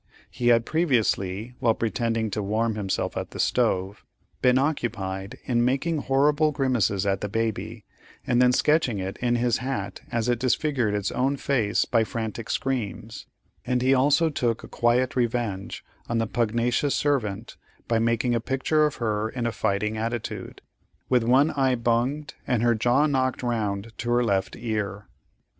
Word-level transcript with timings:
He 0.31 0.47
had 0.47 0.65
previously, 0.65 1.53
while 1.59 1.75
pretending 1.75 2.31
to 2.31 2.41
warm 2.41 2.73
himself 2.73 3.15
at 3.15 3.29
the 3.29 3.39
stove, 3.39 4.03
been 4.41 4.57
occupied 4.57 5.37
in 5.43 5.63
making 5.63 5.99
horrible 5.99 6.51
grimaces 6.51 7.05
at 7.05 7.21
the 7.21 7.29
baby, 7.29 7.85
and 8.25 8.41
then 8.41 8.51
sketching 8.51 8.97
it 8.97 9.17
in 9.17 9.35
his 9.35 9.57
hat 9.59 10.01
as 10.11 10.27
it 10.27 10.39
disfigured 10.39 10.95
its 10.95 11.11
own 11.11 11.37
face 11.37 11.85
by 11.85 12.03
frantic 12.03 12.49
screams; 12.49 13.27
and 13.63 13.83
he 13.83 13.93
also 13.93 14.31
took 14.31 14.63
a 14.63 14.67
quiet 14.67 15.15
revenge 15.15 15.85
on 16.09 16.17
the 16.17 16.25
pugnacious 16.25 16.95
servant 16.95 17.55
by 17.87 17.99
making 17.99 18.33
a 18.33 18.39
picture 18.39 18.87
of 18.87 18.95
her 18.95 19.29
in 19.29 19.45
a 19.45 19.51
fighting 19.51 19.97
attitude, 19.97 20.63
with 21.09 21.21
one 21.23 21.51
eye 21.51 21.75
bunged 21.75 22.33
and 22.47 22.63
her 22.63 22.73
jaw 22.73 23.05
knocked 23.05 23.43
round 23.43 23.95
to 23.99 24.09
her 24.09 24.23
left 24.23 24.55
ear. 24.57 25.05